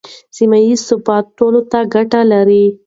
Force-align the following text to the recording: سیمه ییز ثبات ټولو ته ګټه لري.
سیمه 0.35 0.57
ییز 0.65 0.79
ثبات 0.89 1.25
ټولو 1.39 1.61
ته 1.71 1.79
ګټه 1.93 2.21
لري. 2.31 2.65